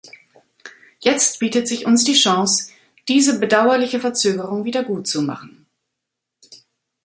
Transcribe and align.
Jetzt 0.99 1.37
bietet 1.39 1.67
sich 1.67 1.85
uns 1.85 2.03
die 2.03 2.15
Chance, 2.15 2.71
diese 3.07 3.37
bedauerliche 3.39 3.99
Verzögerung 3.99 4.65
wiedergutzumachen. 4.65 5.67